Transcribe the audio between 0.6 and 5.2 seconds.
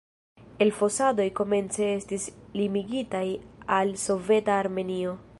Elfosadoj komence estis limigitaj al soveta Armenio.